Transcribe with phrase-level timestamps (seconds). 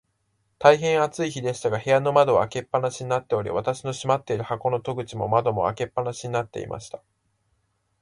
[0.57, 7.03] 大へん暑い日でしたが、部屋の窓は開け放しになっており、私の住まっている箱の戸口も窓も、開け放しになっていました。